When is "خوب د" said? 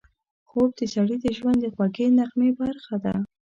0.49-0.81